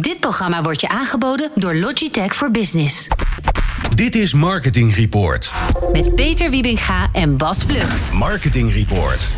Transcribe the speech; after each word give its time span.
Dit 0.00 0.20
programma 0.20 0.62
wordt 0.62 0.80
je 0.80 0.88
aangeboden 0.88 1.50
door 1.54 1.74
Logitech 1.74 2.34
voor 2.34 2.50
Business. 2.50 3.08
Dit 3.94 4.14
is 4.14 4.34
Marketing 4.34 4.94
Report. 4.94 5.50
Met 5.92 6.14
Peter 6.14 6.50
Wiebinga 6.50 7.08
en 7.12 7.36
Bas 7.36 7.64
Vlucht. 7.64 8.12
Marketing 8.12 8.72
Report. 8.72 9.28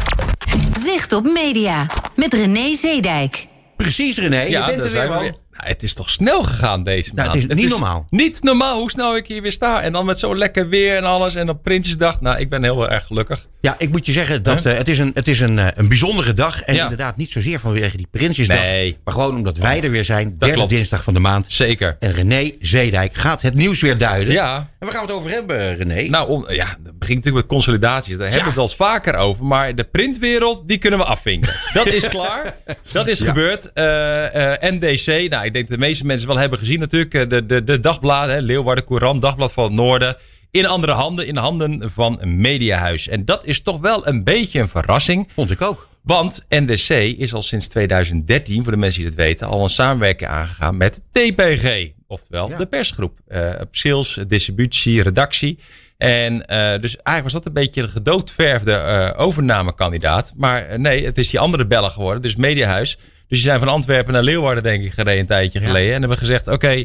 Zicht 0.78 1.12
op 1.12 1.24
media. 1.24 1.86
Met 2.14 2.34
René 2.34 2.74
Zeedijk. 2.74 3.46
Precies, 3.76 4.18
René. 4.18 4.40
je 4.40 4.50
bent 4.50 4.66
daar 4.66 4.70
er 4.70 4.80
weer, 4.82 4.90
zijn 4.90 5.08
we 5.08 5.14
man. 5.14 5.47
Nou, 5.58 5.70
het 5.70 5.82
is 5.82 5.94
toch 5.94 6.10
snel 6.10 6.42
gegaan 6.42 6.82
deze 6.84 7.10
Nou, 7.14 7.28
maand. 7.28 7.42
het 7.42 7.50
is 7.50 7.56
niet 7.62 7.70
normaal. 7.70 8.06
Niet 8.10 8.42
normaal 8.42 8.78
hoe 8.78 8.90
snel 8.90 9.16
ik 9.16 9.26
hier 9.26 9.42
weer 9.42 9.52
sta. 9.52 9.80
En 9.82 9.92
dan 9.92 10.06
met 10.06 10.18
zo 10.18 10.36
lekker 10.36 10.68
weer 10.68 10.96
en 10.96 11.04
alles. 11.04 11.34
En 11.34 11.48
op 11.48 11.62
Prinsjesdag. 11.62 12.20
Nou, 12.20 12.38
ik 12.38 12.50
ben 12.50 12.62
heel 12.62 12.90
erg 12.90 13.06
gelukkig. 13.06 13.46
Ja, 13.60 13.74
ik 13.78 13.90
moet 13.90 14.06
je 14.06 14.12
zeggen 14.12 14.42
dat 14.42 14.62
Huh? 14.64 14.72
eh, 14.72 14.78
het 14.78 14.88
is, 14.88 14.98
een, 14.98 15.10
het 15.14 15.28
is 15.28 15.40
een, 15.40 15.58
eh, 15.58 15.66
een 15.74 15.88
bijzondere 15.88 16.32
dag. 16.34 16.62
En 16.62 16.74
Ja. 16.74 16.82
inderdaad 16.82 17.16
niet 17.16 17.30
zozeer 17.30 17.60
vanwege 17.60 17.96
die 17.96 18.06
Prinsjesdag. 18.10 18.56
Nee. 18.58 18.96
Maar 19.04 19.14
gewoon 19.14 19.34
omdat 19.36 19.56
wij 19.56 19.82
er 19.82 19.90
weer 19.90 20.04
zijn. 20.04 20.36
Derde 20.38 20.54
klopt. 20.54 20.70
dinsdag 20.70 21.02
van 21.04 21.14
de 21.14 21.20
maand. 21.20 21.44
Zeker. 21.52 21.96
En 22.00 22.12
René 22.12 22.50
Zeedijk 22.60 23.14
gaat 23.14 23.42
het 23.42 23.54
nieuws 23.54 23.80
weer 23.80 23.98
duiden. 23.98 24.32
Ja. 24.34 24.56
En 24.56 24.86
waar 24.86 24.90
gaan 24.96 25.06
we 25.06 25.12
het 25.12 25.20
over 25.20 25.30
hebben, 25.30 25.76
René? 25.76 26.08
Nou, 26.08 26.28
om, 26.28 26.50
ja, 26.50 26.66
het 26.66 26.98
begint 26.98 27.18
natuurlijk 27.24 27.34
met 27.34 27.46
consolidaties. 27.46 28.16
Daar 28.16 28.22
hebben 28.22 28.38
we 28.40 28.46
het 28.46 28.54
wel 28.54 28.64
eens 28.64 28.76
vaker 28.76 29.14
over. 29.14 29.44
Maar 29.44 29.74
de 29.74 29.84
printwereld, 29.84 30.62
die 30.68 30.78
kunnen 30.78 30.98
we 30.98 31.04
afvinken. 31.04 31.52
Dat 31.72 31.86
is 31.86 32.08
klaar. 32.08 32.56
Dat 32.92 33.06
is 33.08 33.20
gebeurd. 33.20 33.72
Eh, 33.72 34.52
eh, 34.52 34.74
NDC, 34.74 35.30
nou, 35.30 35.47
ik 35.48 35.54
denk 35.54 35.68
dat 35.68 35.78
de 35.78 35.86
meeste 35.86 36.06
mensen 36.06 36.28
wel 36.28 36.38
hebben 36.38 36.58
gezien 36.58 36.78
natuurlijk. 36.78 37.14
Eh, 37.14 37.28
De, 37.28 37.46
de, 37.46 37.64
de 37.64 37.80
dagbladen, 37.80 38.42
Leeuwarden 38.42 38.84
Courant, 38.84 39.22
Dagblad 39.22 39.52
van 39.52 39.64
het 39.64 39.72
Noorden. 39.72 40.16
In 40.50 40.66
andere 40.66 40.92
handen, 40.92 41.26
in 41.26 41.34
de 41.34 41.40
handen 41.40 41.90
van 41.90 42.16
een 42.20 42.40
mediahuis. 42.40 43.08
En 43.08 43.24
dat 43.24 43.44
is 43.44 43.60
toch 43.62 43.80
wel 43.80 44.06
een 44.06 44.24
beetje 44.24 44.60
een 44.60 44.68
verrassing. 44.68 45.28
Vond 45.34 45.50
ik 45.50 45.62
ook. 45.62 45.88
Want 46.02 46.44
NDC 46.48 46.88
is 47.18 47.34
al 47.34 47.42
sinds 47.42 47.68
2013, 47.68 48.62
voor 48.62 48.72
de 48.72 48.78
mensen 48.78 49.00
die 49.00 49.08
het 49.10 49.18
weten, 49.18 49.46
al 49.46 49.62
een 49.62 49.68
samenwerking 49.68 50.30
aangegaan 50.30 50.76
met 50.76 51.02
TPG. 51.12 51.88
Oftewel 52.06 52.48
Ja. 52.48 52.56
de 52.56 52.66
persgroep. 52.66 53.18
Eh, 53.26 53.50
op 53.60 53.68
sales, 53.70 54.18
distributie, 54.28 55.02
redactie. 55.02 55.58
En 55.96 56.46
eh, 56.46 56.58
dus 56.80 56.96
eigenlijk 56.96 57.22
was 57.22 57.32
dat 57.32 57.46
een 57.46 57.52
beetje 57.52 57.82
een 57.82 57.88
gedoodverfde 57.88 59.14
overnamekandidaat. 59.16 60.32
Maar 60.36 60.80
nee, 60.80 61.04
het 61.04 61.18
is 61.18 61.30
die 61.30 61.40
andere 61.40 61.66
bellen 61.66 61.90
geworden. 61.90 62.22
Dus 62.22 62.36
Mediahuis. 62.36 62.98
Dus 63.28 63.38
die 63.38 63.48
zijn 63.48 63.58
van 63.58 63.68
Antwerpen 63.68 64.12
naar 64.12 64.22
Leeuwarden, 64.22 64.62
denk 64.62 64.82
ik, 64.84 64.92
gereden 64.92 65.20
een 65.20 65.26
tijdje 65.26 65.60
Ja. 65.60 65.66
geleden. 65.66 65.94
En 65.94 66.00
hebben 66.00 66.18
gezegd, 66.18 66.48
oké, 66.48 66.84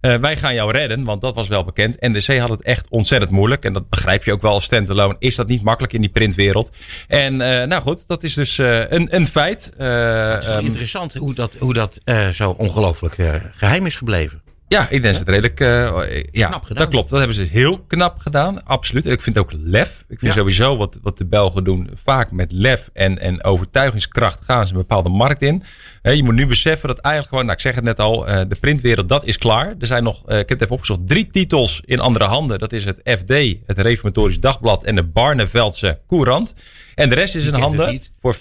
eh, 0.00 0.14
wij 0.14 0.36
gaan 0.36 0.54
jou 0.54 0.72
redden, 0.72 1.04
want 1.04 1.20
dat 1.20 1.34
was 1.34 1.48
wel 1.48 1.64
bekend. 1.64 2.00
NDC 2.00 2.38
had 2.38 2.48
het 2.48 2.62
echt 2.62 2.86
ontzettend 2.88 3.30
moeilijk. 3.32 3.64
En 3.64 3.72
dat 3.72 3.88
begrijp 3.88 4.24
je 4.24 4.32
ook 4.32 4.42
wel 4.42 4.52
als 4.52 4.64
standalone. 4.64 5.16
Is 5.18 5.36
dat 5.36 5.48
niet 5.48 5.62
makkelijk 5.62 5.92
in 5.92 6.00
die 6.00 6.10
printwereld? 6.10 6.70
En 7.08 7.40
eh, 7.40 7.66
nou 7.66 7.82
goed, 7.82 8.06
dat 8.06 8.22
is 8.22 8.34
dus 8.34 8.58
eh, 8.58 8.90
een, 8.90 9.14
een 9.14 9.26
feit. 9.26 9.64
Het 9.76 10.42
is 10.42 10.48
ehm, 10.48 10.64
interessant 10.64 11.14
hoe 11.14 11.34
dat, 11.34 11.56
hoe 11.58 11.74
dat 11.74 11.98
zo 12.32 12.50
ongelooflijk 12.50 13.18
eh, 13.18 13.34
geheim 13.54 13.86
is 13.86 13.96
gebleven. 13.96 14.42
Ja, 14.70 14.82
ik 14.82 15.02
denk 15.02 15.04
dat 15.04 15.18
het 15.18 15.28
redelijk. 15.28 15.60
eh, 15.60 16.24
ja, 16.30 16.48
Knap 16.48 16.76
dat 16.76 16.88
klopt. 16.88 17.10
Dat 17.10 17.18
hebben 17.18 17.36
ze 17.36 17.42
heel 17.42 17.78
knap 17.78 18.18
gedaan. 18.18 18.64
Absoluut. 18.64 19.06
Ik 19.06 19.20
vind 19.22 19.38
ook 19.38 19.50
lef. 19.52 20.04
Ik 20.08 20.18
vind 20.18 20.32
Ja. 20.32 20.38
sowieso 20.38 20.76
wat, 20.76 20.98
wat 21.02 21.18
de 21.18 21.24
Belgen 21.26 21.64
doen. 21.64 21.90
Vaak 22.04 22.30
met 22.30 22.52
lef 22.52 22.90
en, 22.92 23.18
en 23.18 23.44
overtuigingskracht 23.44 24.44
gaan 24.44 24.66
ze 24.66 24.72
een 24.72 24.78
bepaalde 24.78 25.08
markt 25.08 25.42
in. 25.42 25.62
Je 26.02 26.22
moet 26.24 26.34
nu 26.34 26.46
beseffen 26.46 26.88
dat 26.88 26.98
eigenlijk 26.98 27.28
gewoon, 27.28 27.44
nou 27.44 27.56
ik 27.56 27.62
zeg 27.64 27.74
het 27.74 27.84
net 27.84 27.98
al, 28.00 28.26
eh, 28.26 28.40
de 28.48 28.56
printwereld 28.60 29.08
dat 29.08 29.24
is 29.26 29.38
klaar. 29.38 29.74
Er 29.78 29.86
zijn 29.86 30.02
nog, 30.02 30.20
ik 30.22 30.34
heb 30.36 30.48
het 30.48 30.60
even 30.62 30.74
opgezocht, 30.74 31.08
drie 31.08 31.28
titels 31.30 31.82
in 31.84 32.00
andere 32.00 32.24
handen. 32.24 32.58
Dat 32.58 32.72
is 32.72 32.84
het 32.84 33.00
FD, 33.04 33.32
het 33.66 33.78
Reformatorisch 33.78 34.40
Dagblad 34.40 34.84
en 34.84 34.94
de 34.94 35.02
Barneveldse 35.04 35.98
Courant. 36.08 36.54
En 37.00 37.08
de 37.08 37.14
rest 37.14 37.34
is 37.34 37.46
in 37.46 37.54
handen 37.54 38.00
voor 38.20 38.36
50% 38.36 38.38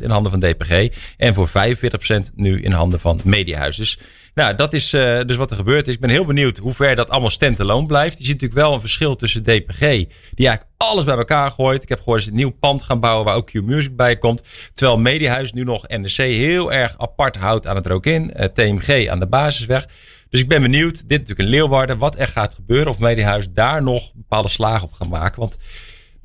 in 0.00 0.10
handen 0.10 0.30
van 0.30 0.40
DPG. 0.40 0.88
En 1.16 1.34
voor 1.34 1.48
45% 1.48 1.52
nu 2.34 2.62
in 2.62 2.72
handen 2.72 3.00
van 3.00 3.20
Mediahuis. 3.24 3.76
Dus 3.76 3.98
nou, 4.34 4.54
dat 4.54 4.72
is 4.72 4.92
eh, 4.92 5.20
dus 5.26 5.36
wat 5.36 5.50
er 5.50 5.56
gebeurd 5.56 5.88
is. 5.88 5.94
Ik 5.94 6.00
ben 6.00 6.10
heel 6.10 6.24
benieuwd 6.24 6.58
hoe 6.58 6.72
ver 6.72 6.94
dat 6.94 7.10
allemaal 7.10 7.30
standalone 7.30 7.86
blijft. 7.86 8.18
Je 8.18 8.24
ziet 8.24 8.32
natuurlijk 8.40 8.60
wel 8.60 8.74
een 8.74 8.80
verschil 8.80 9.16
tussen 9.16 9.42
DPG, 9.42 9.78
die 9.78 10.46
eigenlijk 10.48 10.64
alles 10.76 11.04
bij 11.04 11.16
elkaar 11.16 11.50
gooit. 11.50 11.82
Ik 11.82 11.88
heb 11.88 11.98
gehoord 11.98 12.16
dat 12.18 12.26
ze 12.26 12.30
een 12.30 12.36
nieuw 12.36 12.56
pand 12.60 12.82
gaan 12.82 13.00
bouwen 13.00 13.24
waar 13.24 13.34
ook 13.34 13.46
Q-Music 13.46 13.96
bij 13.96 14.16
komt. 14.16 14.42
Terwijl 14.74 14.98
Mediahuis 14.98 15.52
nu 15.52 15.62
nog 15.62 15.88
NDC 15.88 16.16
heel 16.16 16.72
erg 16.72 16.94
apart 16.98 17.36
houdt 17.36 17.66
aan 17.66 17.76
het 17.76 17.86
rook 17.86 18.06
in. 18.06 18.32
eh, 18.32 18.48
TMG 18.48 19.08
aan 19.08 19.18
de 19.18 19.26
basisweg. 19.26 19.86
Dus 20.30 20.40
ik 20.40 20.48
ben 20.48 20.62
benieuwd, 20.62 20.94
dit 21.08 21.18
natuurlijk 21.18 21.38
in 21.38 21.54
Leeuwarden, 21.54 21.98
wat 21.98 22.18
er 22.18 22.28
gaat 22.28 22.54
gebeuren. 22.54 22.92
Of 22.92 22.98
Mediahuis 22.98 23.46
daar 23.50 23.82
nog 23.82 24.12
bepaalde 24.14 24.48
slagen 24.48 24.86
op 24.86 24.92
gaan 24.92 25.08
maken. 25.08 25.40
Want 25.40 25.58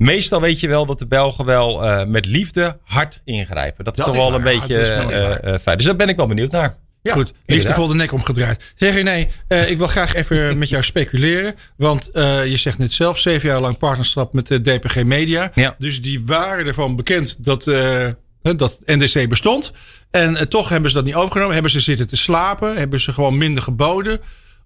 meestal 0.02 0.42
weet 0.42 0.60
je 0.60 0.68
wel 0.68 0.86
dat 0.86 1.00
de 1.00 1.08
Belgen 1.08 1.46
wel 1.46 1.86
eh, 1.86 2.06
met 2.06 2.26
liefde 2.26 2.78
hard 2.84 3.22
ingrijpen. 3.24 3.84
Dat 3.86 3.98
is 3.98 4.04
Dat 4.04 4.14
toch 4.14 4.24
is 4.24 4.30
wel 4.30 4.38
een 4.38 4.44
beetje 4.44 4.78
eh, 4.78 5.54
eh, 5.54 5.60
fijn. 5.62 5.78
Dus 5.78 5.86
daar 5.86 5.96
ben 5.96 6.10
ik 6.10 6.16
wel 6.16 6.28
benieuwd 6.28 6.52
naar. 6.52 6.78
Ja, 7.04 7.14
Goed, 7.14 7.34
liefdevol 7.46 7.88
de 7.88 7.96
nek 7.96 8.12
omgedraaid. 8.12 8.74
Zeg 8.76 8.94
René, 8.94 9.28
eh, 9.48 9.70
ik 9.70 9.78
wil 9.78 9.88
graag 9.88 10.14
even 10.14 10.58
met 10.58 10.70
jou 10.70 10.84
speculeren. 10.84 11.56
Want 11.78 12.10
eh, 12.10 12.46
je 12.46 12.58
zegt 12.58 12.78
net 12.78 12.94
zelf, 12.94 13.20
zeven 13.20 13.50
jaar 13.50 13.62
lang 13.62 13.78
partnerschap 13.78 14.34
met 14.34 14.48
de 14.48 14.62
DPG 14.62 15.04
Media. 15.04 15.52
Ja. 15.56 15.76
Dus 15.78 16.02
die 16.02 16.26
waren 16.26 16.66
ervan 16.66 16.96
bekend 16.96 17.46
dat, 17.46 17.68
eh, 17.68 18.08
hè, 18.42 18.56
dat 18.56 18.80
NDC 18.86 19.30
bestond. 19.30 19.74
En 20.12 20.50
toch 20.50 20.70
hebben 20.70 20.90
ze 20.90 20.96
dat 20.96 21.06
niet 21.06 21.16
overgenomen. 21.16 21.54
Hebben 21.54 21.72
ze 21.72 21.80
zitten 21.80 22.08
te 22.08 22.18
slapen? 22.18 22.78
Hebben 22.78 23.00
ze 23.00 23.14
gewoon 23.14 23.38
minder 23.38 23.64
geboden? 23.64 24.20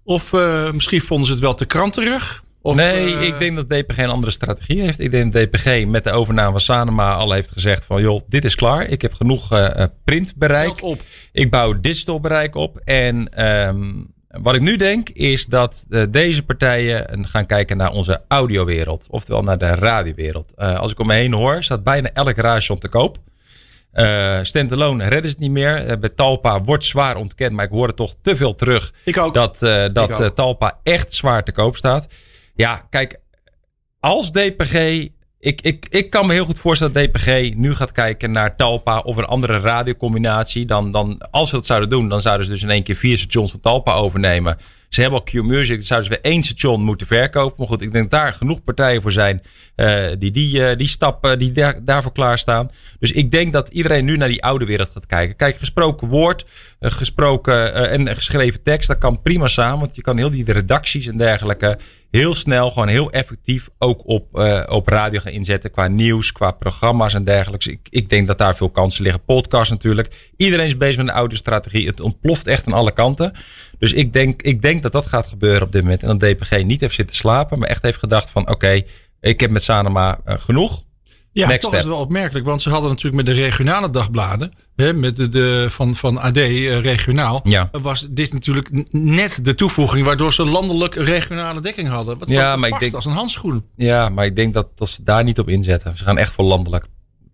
Of 0.04 0.32
eh, 0.32 0.70
misschien 0.70 1.00
vonden 1.00 1.26
ze 1.26 1.32
het 1.32 1.40
wel 1.40 1.54
te 1.54 1.64
kranterig? 1.64 2.44
Of, 2.66 2.76
nee, 2.76 3.16
eh, 3.16 3.22
ik 3.22 3.38
denk 3.38 3.56
dat 3.56 3.68
DPG 3.68 3.98
een 3.98 4.08
andere 4.08 4.32
strategie 4.32 4.80
heeft. 4.80 5.00
Ik 5.00 5.10
denk 5.10 5.32
dat 5.32 5.42
DPG 5.42 5.86
met 5.86 6.04
de 6.04 6.10
overname 6.10 6.50
van 6.50 6.60
Sanema 6.60 7.14
al 7.14 7.32
heeft 7.32 7.50
gezegd 7.50 7.84
van... 7.84 8.02
joh, 8.02 8.22
dit 8.26 8.44
is 8.44 8.54
klaar. 8.54 8.88
Ik 8.88 9.02
heb 9.02 9.14
genoeg 9.14 9.52
eh, 9.52 9.82
eh, 9.82 9.88
printbereik. 10.04 10.82
op. 10.82 11.00
Ik 11.32 11.50
bouw 11.50 11.80
digital 11.80 12.20
bereik 12.20 12.54
op. 12.54 12.80
En 12.84 13.28
ehm, 13.28 13.92
wat 14.28 14.54
ik 14.54 14.60
nu 14.60 14.76
denk 14.76 15.08
is 15.08 15.46
dat 15.46 15.86
deze 16.10 16.42
partijen 16.42 17.26
gaan 17.26 17.46
kijken 17.46 17.76
naar 17.76 17.92
onze 17.92 18.22
audiowereld. 18.28 19.06
Oftewel 19.10 19.42
naar 19.42 19.58
de 19.58 19.74
radiowereld. 19.74 20.56
Als 20.56 20.92
ik 20.92 20.98
om 20.98 21.06
me 21.06 21.14
heen 21.14 21.32
hoor, 21.32 21.62
staat 21.62 21.84
bijna 21.84 22.10
elk 22.12 22.36
radiostation 22.36 22.78
te 22.78 22.88
koop. 22.88 23.18
Eh 23.92 24.38
standalone 24.42 25.02
redden 25.02 25.30
ze 25.30 25.36
het 25.36 25.38
niet 25.38 25.50
meer. 25.50 25.98
Bij 25.98 26.08
Talpa 26.08 26.62
wordt 26.62 26.84
zwaar 26.84 27.16
ontkend, 27.16 27.52
maar 27.52 27.64
ik 27.64 27.70
hoor 27.70 27.86
het 27.86 27.96
toch 27.96 28.14
te 28.22 28.36
veel 28.36 28.54
terug 28.54 28.92
Ik 29.04 29.18
ook. 29.18 29.34
dat, 29.34 29.58
dat 29.92 30.34
Talpa 30.34 30.78
echt 30.82 31.12
zwaar 31.12 31.44
te 31.44 31.52
koop 31.52 31.76
staat. 31.76 32.08
Ja, 32.56 32.86
kijk, 32.90 33.20
als 34.00 34.30
DPG. 34.30 35.08
Ik, 35.38 35.60
ik, 35.60 35.86
ik 35.88 36.10
kan 36.10 36.26
me 36.26 36.32
heel 36.32 36.44
goed 36.44 36.58
voorstellen 36.58 36.92
dat 36.94 37.04
DPG 37.04 37.54
nu 37.54 37.74
gaat 37.74 37.92
kijken 37.92 38.30
naar 38.30 38.56
Talpa 38.56 38.98
of 38.98 39.16
een 39.16 39.24
andere 39.24 39.58
radiocombinatie. 39.58 40.66
Dan, 40.66 40.92
dan, 40.92 41.30
als 41.30 41.48
ze 41.48 41.54
dat 41.54 41.66
zouden 41.66 41.90
doen, 41.90 42.08
dan 42.08 42.20
zouden 42.20 42.46
ze 42.46 42.52
dus 42.52 42.62
in 42.62 42.70
één 42.70 42.82
keer 42.82 42.94
vier 42.94 43.18
stations 43.18 43.50
van 43.50 43.60
Talpa 43.60 43.94
overnemen. 43.94 44.58
Ze 44.88 45.00
hebben 45.00 45.20
al 45.20 45.24
Q-Music, 45.24 45.76
dan 45.76 45.86
zouden 45.86 46.08
ze 46.08 46.18
weer 46.22 46.32
één 46.32 46.42
station 46.42 46.82
moeten 46.82 47.06
verkopen. 47.06 47.54
Maar 47.58 47.66
goed, 47.66 47.80
ik 47.80 47.92
denk 47.92 48.10
dat 48.10 48.20
daar 48.20 48.32
genoeg 48.32 48.62
partijen 48.62 49.02
voor 49.02 49.12
zijn 49.12 49.42
eh, 49.74 50.06
die, 50.18 50.30
die, 50.30 50.66
eh, 50.66 50.76
die 50.76 50.88
stappen, 50.88 51.38
die 51.38 51.52
daar, 51.52 51.84
daarvoor 51.84 52.12
klaarstaan. 52.12 52.70
Dus 52.98 53.12
ik 53.12 53.30
denk 53.30 53.52
dat 53.52 53.68
iedereen 53.68 54.04
nu 54.04 54.16
naar 54.16 54.28
die 54.28 54.44
oude 54.44 54.64
wereld 54.64 54.90
gaat 54.90 55.06
kijken. 55.06 55.36
Kijk, 55.36 55.56
gesproken 55.56 56.08
woord, 56.08 56.46
eh, 56.78 56.90
gesproken 56.90 57.74
en 57.90 58.16
geschreven 58.16 58.62
tekst, 58.62 58.88
dat 58.88 58.98
kan 58.98 59.22
prima 59.22 59.46
samen. 59.46 59.78
Want 59.78 59.96
je 59.96 60.02
kan 60.02 60.16
heel 60.16 60.30
die 60.30 60.52
redacties 60.52 61.06
en 61.06 61.16
dergelijke 61.16 61.78
heel 62.16 62.34
snel, 62.34 62.70
gewoon 62.70 62.88
heel 62.88 63.10
effectief 63.10 63.68
ook 63.78 64.06
op, 64.06 64.38
eh, 64.38 64.62
op 64.68 64.88
radio 64.88 65.20
gaan 65.20 65.32
inzetten. 65.32 65.70
Qua 65.70 65.86
nieuws, 65.86 66.32
qua 66.32 66.50
programma's 66.50 67.14
en 67.14 67.24
dergelijks. 67.24 67.66
Ik, 67.66 67.80
ik 67.90 68.08
denk 68.08 68.26
dat 68.26 68.38
daar 68.38 68.56
veel 68.56 68.70
kansen 68.70 69.02
liggen. 69.02 69.24
Podcast 69.24 69.70
natuurlijk. 69.70 70.30
Iedereen 70.36 70.66
is 70.66 70.76
bezig 70.76 70.96
met 70.96 71.08
een 71.08 71.14
oude 71.14 71.36
strategie. 71.36 71.86
Het 71.86 72.00
ontploft 72.00 72.46
echt 72.46 72.66
aan 72.66 72.72
alle 72.72 72.92
kanten. 72.92 73.32
Dus 73.78 73.92
ik 73.92 74.12
denk, 74.12 74.42
ik 74.42 74.62
denk 74.62 74.82
dat 74.82 74.92
dat 74.92 75.06
gaat 75.06 75.26
gebeuren 75.26 75.62
op 75.62 75.72
dit 75.72 75.82
moment. 75.82 76.02
En 76.02 76.18
dat 76.18 76.30
DPG 76.30 76.62
niet 76.62 76.80
heeft 76.80 76.94
zitten 76.94 77.16
slapen, 77.16 77.58
maar 77.58 77.68
echt 77.68 77.82
heeft 77.82 77.98
gedacht 77.98 78.30
van 78.30 78.50
oké, 78.50 78.82
ik 79.20 79.40
heb 79.40 79.50
met 79.50 79.62
Sanema 79.62 80.20
eh, 80.24 80.34
genoeg. 80.38 80.84
Ja, 81.32 81.46
Next 81.46 81.60
toch 81.60 81.70
step. 81.70 81.80
is 81.80 81.86
het 81.86 81.94
wel 81.94 82.04
opmerkelijk. 82.04 82.46
Want 82.46 82.62
ze 82.62 82.70
hadden 82.70 82.90
natuurlijk 82.90 83.24
met 83.24 83.34
de 83.34 83.42
regionale 83.42 83.90
dagbladen. 83.90 84.52
Hè, 84.76 84.92
met 84.92 85.16
de, 85.16 85.28
de, 85.28 85.66
van, 85.70 85.94
van 85.94 86.18
AD 86.18 86.36
eh, 86.36 86.80
regionaal. 86.80 87.40
Ja. 87.44 87.68
Was 87.72 88.06
dit 88.10 88.32
natuurlijk 88.32 88.68
net 88.90 89.38
de 89.44 89.54
toevoeging. 89.54 90.04
Waardoor 90.06 90.32
ze 90.32 90.44
landelijk 90.44 90.94
regionale 90.94 91.60
dekking 91.60 91.88
hadden. 91.88 92.18
Wat 92.18 92.28
Ja, 92.28 92.56
maar 92.56 92.68
ik 92.68 92.78
denk- 92.78 92.94
als 92.94 93.04
een 93.04 93.12
handschoen. 93.12 93.64
Ja, 93.76 94.08
maar 94.08 94.24
ik 94.26 94.36
denk 94.36 94.54
dat, 94.54 94.68
dat 94.74 94.88
ze 94.88 95.02
daar 95.02 95.24
niet 95.24 95.38
op 95.38 95.48
inzetten. 95.48 95.98
Ze 95.98 96.04
gaan 96.04 96.18
echt 96.18 96.32
voor 96.32 96.44
landelijk. 96.44 96.84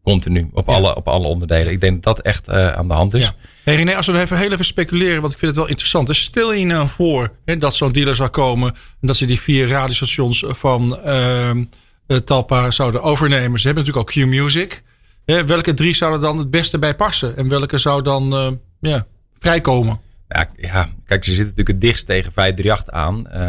Continu. 0.02 0.48
Op, 0.52 0.68
Ja. 0.68 0.74
alle, 0.74 0.96
op 0.96 1.08
alle 1.08 1.26
onderdelen. 1.26 1.72
Ik 1.72 1.80
denk 1.80 2.02
dat 2.02 2.16
dat 2.16 2.24
echt 2.26 2.48
eh, 2.48 2.72
aan 2.72 2.88
de 2.88 2.94
hand 2.94 3.14
is. 3.14 3.24
Ja. 3.24 3.34
Hey 3.64 3.74
René, 3.74 3.96
als 3.96 4.06
we 4.06 4.20
even 4.20 4.38
heel 4.38 4.52
even 4.52 4.64
speculeren. 4.64 5.20
Want 5.20 5.32
ik 5.32 5.38
vind 5.38 5.50
het 5.50 5.60
wel 5.60 5.68
interessant. 5.68 6.06
Dus 6.06 6.22
stel 6.22 6.52
je 6.52 6.64
nou 6.66 6.88
voor 6.88 7.32
hè, 7.44 7.58
dat 7.58 7.74
zo'n 7.74 7.92
dealer 7.92 8.14
zou 8.14 8.28
komen. 8.28 8.68
En 9.00 9.06
dat 9.06 9.16
ze 9.16 9.26
die 9.26 9.40
vier 9.40 9.68
radiostations 9.68 10.44
van 10.48 10.98
ehm, 10.98 11.64
eh, 12.06 12.16
Talpa 12.16 12.70
zouden 12.70 13.02
overnemen. 13.02 13.60
Ze 13.60 13.66
hebben 13.66 13.84
natuurlijk 13.84 14.16
al 14.16 14.24
Q-Music. 14.24 14.82
Welke 15.24 15.74
drie 15.74 15.94
zouden 15.94 16.20
dan 16.20 16.38
het 16.38 16.50
beste 16.50 16.78
bij 16.78 16.94
passen? 16.94 17.36
En 17.36 17.48
welke 17.48 17.78
zou 17.78 18.02
dan 18.02 18.32
eh, 18.32 18.50
ja, 18.80 19.06
vrijkomen? 19.38 20.00
Ja, 20.28 20.50
ja, 20.56 20.88
kijk, 21.06 21.24
ze 21.24 21.30
zitten 21.30 21.54
natuurlijk 21.56 21.68
het 21.68 21.80
dichtst 21.80 22.06
tegen 22.06 22.32
538 22.32 22.94
aan. 22.94 23.28
Eh, 23.28 23.40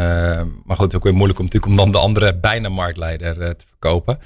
maar 0.64 0.76
goed, 0.76 0.84
het 0.84 0.90
is 0.90 0.96
ook 0.96 1.04
weer 1.04 1.14
moeilijk 1.14 1.38
om, 1.38 1.44
natuurlijk, 1.44 1.72
om 1.72 1.78
dan 1.78 1.92
de 1.92 1.98
andere 1.98 2.34
bijna 2.34 2.68
marktleider 2.68 3.40
eh, 3.40 3.50
te 3.50 3.64
verkopen. 3.68 4.18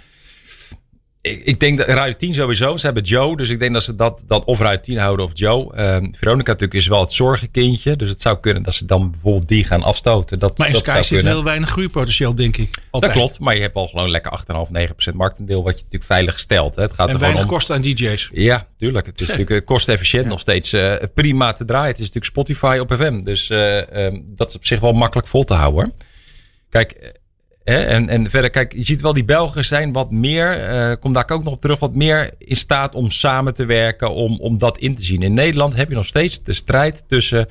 Ik, 1.20 1.44
ik 1.44 1.60
denk 1.60 1.78
dat 1.78 1.86
Radio 1.86 2.12
10 2.16 2.34
sowieso. 2.34 2.76
Ze 2.76 2.84
hebben 2.86 3.02
Joe, 3.04 3.36
dus 3.36 3.50
ik 3.50 3.58
denk 3.58 3.72
dat 3.72 3.82
ze 3.82 3.94
dat, 3.94 4.22
dat 4.26 4.44
of 4.44 4.58
Radio 4.58 4.80
10 4.80 4.98
houden 4.98 5.24
of 5.26 5.30
Joe. 5.34 5.74
Ehm, 5.74 6.12
Veronica 6.12 6.50
natuurlijk 6.52 6.80
is 6.80 6.86
wel 6.86 7.00
het 7.00 7.12
zorgenkindje. 7.12 7.96
Dus 7.96 8.08
het 8.08 8.20
zou 8.20 8.38
kunnen 8.40 8.62
dat 8.62 8.74
ze 8.74 8.84
dan 8.84 9.10
bijvoorbeeld 9.10 9.48
die 9.48 9.64
gaan 9.64 9.82
afstoten. 9.82 10.38
Dat, 10.38 10.58
Maar 10.58 10.66
in 10.66 10.72
dat 10.72 10.82
Sky 10.82 11.02
zit 11.02 11.24
heel 11.24 11.44
weinig 11.44 11.68
groeipotentieel, 11.68 12.34
denk 12.34 12.56
ik. 12.56 12.74
Dat 12.74 12.82
Altijd. 12.90 13.12
klopt, 13.12 13.38
maar 13.38 13.54
je 13.54 13.60
hebt 13.60 13.74
al 13.74 13.86
gewoon 13.86 14.10
lekker 14.10 14.30
8,5, 14.30 14.70
9% 15.12 15.14
marktendeel. 15.14 15.62
Wat 15.62 15.72
je 15.76 15.82
natuurlijk 15.82 16.10
veilig 16.10 16.38
stelt. 16.38 16.76
Hè. 16.76 16.82
Het 16.82 16.92
gaat 16.92 17.08
En 17.08 17.14
er 17.14 17.20
weinig 17.20 17.42
om. 17.42 17.48
kosten 17.48 17.74
aan 17.74 17.82
DJ's. 17.82 18.28
Ja, 18.32 18.66
tuurlijk. 18.76 19.06
Het 19.06 19.20
is 19.20 19.28
natuurlijk 19.28 19.60
eh, 19.60 19.66
kostefficiënt 19.66 20.26
nog 20.26 20.40
steeds 20.40 20.72
eh, 20.72 20.94
prima 21.14 21.52
te 21.52 21.64
draaien. 21.64 21.86
Het 21.88 21.98
is 21.98 22.12
natuurlijk 22.12 22.32
Spotify 22.32 22.78
op 22.80 22.92
FM. 22.92 23.22
Dus 23.22 23.50
eh, 23.50 24.06
ehm, 24.06 24.20
dat 24.24 24.48
is 24.48 24.54
op 24.54 24.66
zich 24.66 24.80
wel 24.80 24.92
makkelijk 24.92 25.28
vol 25.28 25.44
te 25.44 25.54
houden. 25.54 25.84
hoor. 25.84 25.92
Kijk, 26.70 27.12
en, 27.76 28.08
en 28.08 28.30
verder, 28.30 28.50
kijk, 28.50 28.72
je 28.72 28.84
ziet 28.84 29.00
wel 29.00 29.12
die 29.12 29.24
Belgen 29.24 29.64
zijn 29.64 29.92
wat 29.92 30.10
meer, 30.10 30.52
eh 30.52 30.96
kom 31.00 31.12
daar 31.12 31.30
ook 31.30 31.44
nog 31.44 31.52
op 31.52 31.60
terug, 31.60 31.78
wat 31.78 31.94
meer 31.94 32.30
in 32.38 32.56
staat 32.56 32.94
om 32.94 33.10
samen 33.10 33.54
te 33.54 33.64
werken, 33.64 34.10
om, 34.10 34.40
om 34.40 34.58
dat 34.58 34.78
in 34.78 34.94
te 34.94 35.02
zien. 35.02 35.22
In 35.22 35.34
Nederland 35.34 35.76
heb 35.76 35.88
je 35.88 35.94
nog 35.94 36.06
steeds 36.06 36.42
de 36.42 36.52
strijd 36.52 37.04
tussen 37.06 37.48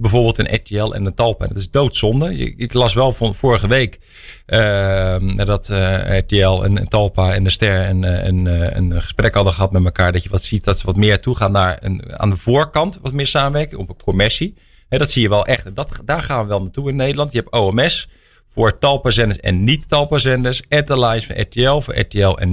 bijvoorbeeld 0.00 0.38
een 0.38 0.54
RTL 0.54 0.92
en 0.92 1.06
een 1.06 1.14
Talpa. 1.14 1.46
Dat 1.46 1.56
is 1.56 1.70
doodzonde. 1.70 2.34
Ik 2.56 2.72
las 2.72 2.94
wel 2.94 3.12
van 3.12 3.34
vorige 3.34 3.68
week 3.68 3.98
ehm, 4.46 5.36
dat 5.36 5.68
eh, 5.68 6.18
RTL 6.18 6.62
en, 6.62 6.88
Talpa 6.88 7.34
en 7.34 7.42
de 7.42 7.50
Ster 7.50 7.88
een, 7.88 8.02
een, 8.02 8.46
eh, 8.46 8.76
een 8.76 9.02
gesprek 9.02 9.34
hadden 9.34 9.52
gehad 9.52 9.72
met 9.72 9.84
elkaar. 9.84 10.12
Dat 10.12 10.22
je 10.22 10.28
wat 10.28 10.42
ziet 10.42 10.64
dat 10.64 10.78
ze 10.78 10.86
wat 10.86 10.96
meer 10.96 11.20
toegaan 11.20 11.52
naar 11.52 11.78
een, 11.80 12.18
aan 12.18 12.30
de 12.30 12.36
voorkant 12.36 12.98
wat 13.02 13.12
meer 13.12 13.26
samenwerking 13.26 13.88
op 13.88 14.02
commercie. 14.02 14.54
Hè, 14.88 14.98
dat 14.98 15.10
zie 15.10 15.22
je 15.22 15.28
wel 15.28 15.46
echt. 15.46 15.74
Dat, 15.74 16.02
daar 16.04 16.22
gaan 16.22 16.42
we 16.42 16.48
wel 16.48 16.62
naartoe 16.62 16.88
in 16.88 16.96
Nederland. 16.96 17.32
Je 17.32 17.38
hebt 17.38 17.52
OMS 17.52 18.08
voor 18.54 18.78
Talpa-zenders 18.78 19.40
en 19.40 19.64
niet-Talpa-zenders. 19.64 20.62
Etherlines 20.68 21.26
voor 21.26 21.38
RTL, 21.38 21.80
voor 21.80 21.98
RTL 21.98 22.36
en 22.36 22.52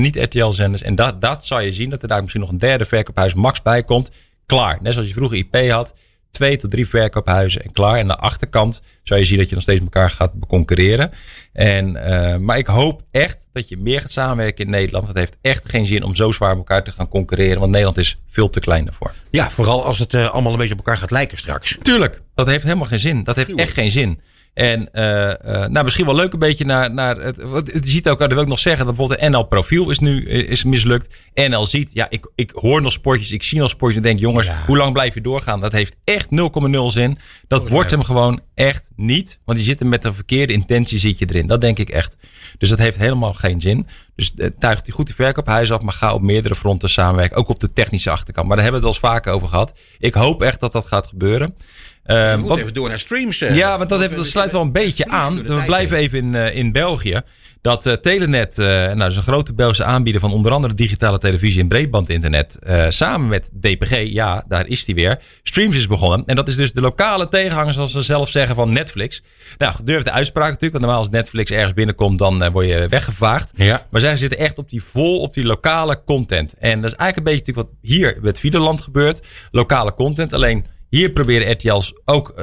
niet-RTL-zenders. 0.00 0.82
En 0.82 0.94
dat, 0.94 1.20
dat 1.20 1.46
zou 1.46 1.62
je 1.62 1.72
zien, 1.72 1.90
dat 1.90 2.02
er 2.02 2.08
daar 2.08 2.20
misschien 2.20 2.40
nog 2.40 2.50
een 2.50 2.58
derde 2.58 2.84
verkoophuis 2.84 3.34
max 3.34 3.62
bij 3.62 3.82
komt. 3.82 4.10
Klaar. 4.46 4.78
Net 4.82 4.92
zoals 4.92 5.08
je 5.08 5.14
vroeger 5.14 5.36
IP 5.36 5.70
had. 5.70 5.94
Twee 6.30 6.56
tot 6.56 6.70
drie 6.70 6.88
verkoophuizen 6.88 7.62
en 7.62 7.72
klaar. 7.72 7.94
En 7.94 8.00
aan 8.00 8.08
de 8.08 8.16
achterkant 8.16 8.82
zou 9.02 9.20
je 9.20 9.26
zien 9.26 9.38
dat 9.38 9.48
je 9.48 9.54
nog 9.54 9.62
steeds 9.62 9.80
elkaar 9.80 10.10
gaat 10.10 10.32
concurreren. 10.48 11.10
En, 11.52 11.96
eh, 11.96 12.36
maar 12.36 12.58
ik 12.58 12.66
hoop 12.66 13.02
echt 13.10 13.48
dat 13.52 13.68
je 13.68 13.76
meer 13.76 14.00
gaat 14.00 14.10
samenwerken 14.10 14.64
in 14.64 14.70
Nederland. 14.70 15.04
Want 15.04 15.18
het 15.18 15.28
heeft 15.28 15.38
echt 15.40 15.68
geen 15.68 15.86
zin 15.86 16.02
om 16.02 16.14
zo 16.14 16.30
zwaar 16.30 16.48
met 16.48 16.58
elkaar 16.58 16.84
te 16.84 16.92
gaan 16.92 17.08
concurreren. 17.08 17.58
Want 17.58 17.70
Nederland 17.70 17.98
is 17.98 18.20
veel 18.30 18.50
te 18.50 18.60
klein 18.60 18.84
daarvoor. 18.84 19.12
Ja, 19.30 19.50
vooral 19.50 19.84
als 19.84 19.98
het 19.98 20.14
eh, 20.14 20.30
allemaal 20.30 20.52
een 20.52 20.58
beetje 20.58 20.72
op 20.72 20.78
elkaar 20.78 20.96
gaat 20.96 21.10
lijken 21.10 21.38
straks. 21.38 21.78
Tuurlijk, 21.82 22.22
dat 22.34 22.46
heeft 22.46 22.64
helemaal 22.64 22.86
geen 22.86 22.98
zin. 22.98 23.24
Dat 23.24 23.36
heeft 23.36 23.54
echt 23.54 23.72
geen 23.72 23.90
zin. 23.90 24.20
En 24.58 24.92
eh, 24.92 25.30
eh, 25.30 25.70
nou, 25.70 25.84
misschien 25.84 26.04
wel 26.04 26.14
leuk 26.14 26.32
een 26.32 26.38
beetje 26.38 26.64
naar, 26.64 26.94
naar 26.94 27.16
het. 27.16 27.42
Wat, 27.42 27.66
je 27.66 27.80
ziet 27.82 28.08
ook, 28.08 28.18
dat 28.18 28.32
wil 28.32 28.42
ik 28.42 28.48
nog 28.48 28.58
zeggen, 28.58 28.86
dat 28.86 28.96
bijvoorbeeld 28.96 29.30
de 29.30 29.36
NL 29.36 29.42
profiel 29.42 29.90
is 29.90 29.98
nu 29.98 30.26
eh, 30.26 30.50
is 30.50 30.64
mislukt. 30.64 31.14
NL 31.34 31.66
ziet, 31.66 31.90
ja, 31.92 32.06
ik, 32.10 32.30
ik 32.34 32.50
hoor 32.54 32.82
nog 32.82 32.92
sportjes, 32.92 33.32
ik 33.32 33.42
zie 33.42 33.58
nog 33.58 33.70
sportjes 33.70 34.02
en 34.02 34.08
denk, 34.08 34.18
jongens, 34.18 34.48
hoe 34.66 34.76
lang 34.76 34.92
blijf 34.92 35.14
je 35.14 35.20
doorgaan? 35.20 35.60
Dat 35.60 35.72
heeft 35.72 35.96
echt 36.04 36.28
0,0 36.30 36.84
zin. 36.86 37.18
Dat 37.48 37.68
wordt 37.68 37.90
hem 37.90 38.02
gewoon 38.02 38.40
echt 38.54 38.90
niet. 38.96 39.40
Want 39.44 39.58
die 39.58 39.66
zitten 39.66 39.88
met 39.88 40.04
een 40.04 40.14
verkeerde 40.14 40.52
intentie 40.52 40.98
zit 40.98 41.18
je 41.18 41.26
erin. 41.28 41.46
Dat 41.46 41.60
denk 41.60 41.78
ik 41.78 41.88
echt. 41.88 42.16
Dus 42.58 42.68
dat 42.68 42.78
heeft 42.78 42.96
helemaal 42.96 43.32
geen 43.32 43.60
zin. 43.60 43.86
Dus 44.18 44.34
eh, 44.34 44.48
tuigt 44.58 44.84
die 44.84 44.94
goed 44.94 45.06
de 45.06 45.14
verkoophuis 45.14 45.72
af, 45.72 45.80
maar 45.80 45.92
ga 45.92 46.14
op 46.14 46.22
meerdere 46.22 46.54
fronten 46.54 46.88
samenwerken. 46.88 47.36
Ook 47.36 47.48
op 47.48 47.60
de 47.60 47.72
technische 47.72 48.10
achterkant. 48.10 48.46
Maar 48.46 48.56
daar 48.56 48.64
hebben 48.64 48.82
we 48.82 48.88
het 48.88 48.96
wel 49.00 49.10
eens 49.10 49.14
vaker 49.20 49.32
over 49.32 49.48
gehad. 49.48 49.72
Ik 49.98 50.14
hoop 50.14 50.42
echt 50.42 50.60
dat 50.60 50.72
dat 50.72 50.86
gaat 50.86 51.06
gebeuren. 51.06 51.54
We 52.02 52.14
Eh, 52.14 52.30
moeten 52.30 52.48
wat- 52.48 52.58
even 52.58 52.74
door 52.74 52.88
naar 52.88 52.98
streams. 52.98 53.40
eh. 53.40 53.54
ja, 53.56 53.78
want 53.78 53.88
dat, 53.88 54.00
heeft, 54.00 54.14
dat 54.16 54.26
sluit 54.26 54.52
wel 54.52 54.60
een 54.62 54.72
beetje 54.72 55.08
aan. 55.08 55.42
We 55.42 55.62
blijven 55.66 55.96
even 55.96 56.18
in, 56.18 56.34
eh, 56.34 56.56
in 56.56 56.72
België. 56.72 57.20
Dat 57.60 57.86
eh, 57.86 57.92
Telenet, 57.92 58.58
eh, 58.58 58.66
nou, 58.66 58.98
dat 58.98 59.10
is 59.10 59.16
een 59.16 59.22
grote 59.22 59.54
Belgische 59.54 59.84
aanbieder 59.84 60.20
van 60.20 60.32
onder 60.32 60.52
andere 60.52 60.74
digitale 60.74 61.18
televisie 61.18 61.60
en 61.60 61.68
breedbandinternet. 61.68 62.58
eh, 62.58 62.86
samen 62.88 63.28
met 63.28 63.50
DPG, 63.60 64.12
ja, 64.12 64.44
daar 64.48 64.66
is 64.66 64.84
die 64.84 64.94
weer. 64.94 65.18
Streams 65.42 65.76
is 65.76 65.86
begonnen. 65.86 66.22
En 66.26 66.36
dat 66.36 66.48
is 66.48 66.56
dus 66.56 66.72
de 66.72 66.80
lokale 66.80 67.28
tegenhanger, 67.28 67.72
zoals 67.72 67.92
ze 67.92 68.02
zelf 68.02 68.28
zeggen, 68.28 68.54
van 68.54 68.72
Netflix. 68.72 69.22
Nou, 69.58 69.74
gedurfde 69.74 70.10
uitspraak 70.10 70.50
natuurlijk. 70.50 70.72
Want 70.72 70.84
normaal 70.84 71.02
als 71.02 71.10
Netflix 71.10 71.50
ergens 71.50 71.74
binnenkomt, 71.74 72.18
dan 72.18 72.50
word 72.50 72.66
je 72.66 72.86
weggevaagd. 72.88 73.52
Ja. 73.56 73.86
Maar 73.90 74.00
zij 74.00 74.16
zitten 74.16 74.38
echt 74.38 74.58
op 74.58 74.70
die 74.70 74.82
vol 74.82 75.20
op 75.20 75.34
die 75.34 75.44
lokale 75.44 76.02
content. 76.04 76.54
En 76.58 76.80
dat 76.80 76.90
is 76.90 76.96
eigenlijk 76.96 77.16
een 77.16 77.34
beetje 77.34 77.52
natuurlijk 77.52 77.68
wat 77.68 77.90
hier 77.90 78.18
met 78.22 78.40
Videoland 78.40 78.80
gebeurt. 78.80 79.26
Lokale 79.50 79.94
content. 79.94 80.32
Alleen 80.32 80.64
hier 80.88 81.10
proberen 81.10 81.52
RTL's 81.52 81.92
ook 82.04 82.34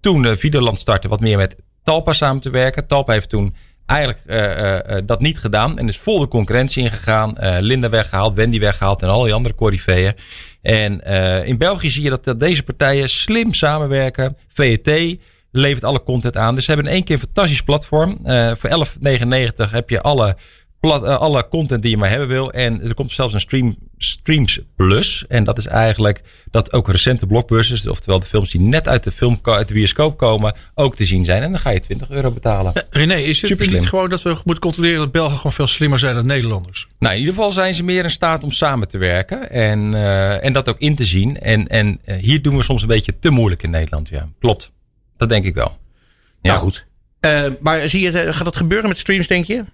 toen 0.00 0.24
uh, 0.24 0.36
Videoland 0.36 0.78
startte 0.78 1.08
wat 1.08 1.20
meer 1.20 1.36
met 1.36 1.56
Talpa 1.82 2.12
samen 2.12 2.42
te 2.42 2.50
werken. 2.50 2.86
Talpa 2.86 3.12
heeft 3.12 3.28
toen 3.28 3.54
eigenlijk 3.86 4.20
eh, 4.26 4.44
eh, 4.44 4.96
eh, 4.96 5.02
dat 5.06 5.20
niet 5.20 5.38
gedaan. 5.38 5.78
En 5.78 5.88
is 5.88 5.98
vol 5.98 6.18
de 6.18 6.28
concurrentie 6.28 6.82
ingegaan. 6.82 7.34
Linda 7.60 7.88
weggehaald, 7.88 8.34
Wendy 8.34 8.58
weggehaald 8.58 9.02
en 9.02 9.08
al 9.08 9.22
die 9.22 9.32
andere 9.32 9.54
corifeeën. 9.54 10.12
En 10.62 11.00
in 11.46 11.58
België 11.58 11.90
zie 11.90 12.02
je 12.02 12.10
dat, 12.10 12.24
dat 12.24 12.40
deze 12.40 12.62
partijen 12.62 13.08
slim 13.08 13.52
samenwerken. 13.52 14.36
VET 14.52 15.18
levert 15.50 15.84
alle 15.84 16.02
content 16.02 16.36
aan. 16.36 16.54
Dus 16.54 16.64
ze 16.64 16.70
hebben 16.70 16.88
in 16.88 16.96
één 16.96 17.04
keer 17.04 17.14
een 17.14 17.20
fantastisch 17.20 17.62
platform. 17.62 18.18
Voor 18.56 18.86
11,99 19.66 19.70
heb 19.70 19.90
je 19.90 20.00
alle, 20.00 20.36
plat, 20.84 21.04
eh, 21.04 21.18
alle 21.18 21.48
content 21.48 21.82
die 21.82 21.90
je 21.90 21.96
maar 21.96 22.10
hebben 22.10 22.28
wil. 22.28 22.52
En 22.52 22.82
er 22.82 22.94
komt 22.94 23.12
zelfs 23.12 23.34
een 23.34 23.40
stream, 23.40 23.76
Streams 23.98 24.60
Plus. 24.76 25.24
En 25.28 25.44
dat 25.44 25.58
is 25.58 25.66
eigenlijk 25.66 26.22
dat 26.50 26.72
ook 26.72 26.88
recente 26.88 27.26
blockbusters, 27.26 27.86
oftewel 27.86 28.20
de 28.20 28.26
films 28.26 28.50
die 28.50 28.60
net 28.60 28.88
uit 28.88 29.04
de, 29.04 29.10
film, 29.10 29.38
uit 29.42 29.68
de 29.68 29.74
bioscoop 29.74 30.16
komen, 30.16 30.54
ook 30.74 30.96
te 30.96 31.04
zien 31.04 31.24
zijn. 31.24 31.42
En 31.42 31.50
dan 31.50 31.60
ga 31.60 31.70
je 31.70 31.80
20 31.80 32.10
euro 32.10 32.30
betalen. 32.30 32.72
René, 32.90 33.14
is 33.14 33.40
het 33.40 33.50
Superslim. 33.50 33.80
niet 33.80 33.88
gewoon 33.88 34.10
dat 34.10 34.22
we 34.22 34.28
moeten 34.28 34.62
controleren 34.62 34.98
dat 34.98 35.12
Belgen 35.12 35.36
gewoon 35.36 35.52
veel 35.52 35.66
slimmer 35.66 35.98
zijn 35.98 36.14
dan 36.14 36.26
Nederlanders? 36.26 36.88
Nou, 36.98 37.12
in 37.12 37.20
ieder 37.20 37.34
geval 37.34 37.52
zijn 37.52 37.74
ze 37.74 37.82
meer 37.82 38.04
in 38.04 38.10
staat 38.10 38.44
om 38.44 38.50
samen 38.50 38.88
te 38.88 38.98
werken. 38.98 39.50
En, 39.50 39.94
eh, 39.94 40.44
en 40.44 40.52
dat 40.52 40.68
ook 40.68 40.78
in 40.78 40.94
te 40.94 41.04
zien. 41.04 41.40
En, 41.40 41.68
en 41.68 42.00
eh, 42.04 42.16
hier 42.16 42.42
doen 42.42 42.56
we 42.56 42.62
soms 42.62 42.82
een 42.82 42.88
beetje 42.88 43.18
te 43.18 43.30
moeilijk 43.30 43.62
in 43.62 43.70
Nederland. 43.70 44.08
Ja, 44.08 44.28
klopt. 44.40 44.72
Dat 45.16 45.28
denk 45.28 45.44
ik 45.44 45.54
wel. 45.54 45.78
Ja. 46.40 46.50
Nou 46.50 46.58
goed. 46.58 46.86
Eh, 47.20 47.42
maar 47.60 47.88
zie 47.88 48.00
je, 48.00 48.32
gaat 48.32 48.44
dat 48.44 48.56
gebeuren 48.56 48.88
met 48.88 48.98
streams, 48.98 49.26
denk 49.26 49.46
je? 49.46 49.64